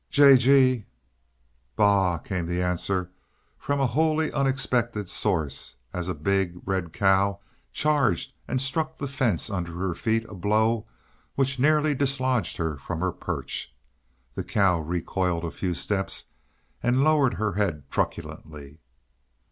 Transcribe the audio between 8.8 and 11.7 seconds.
the fence under her feet a blow which